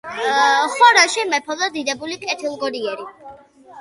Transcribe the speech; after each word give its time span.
ხორასანში 0.79 1.27
მეფობდა 1.35 1.69
დიდებული, 1.77 2.19
კეთილგონიერი 2.25 3.11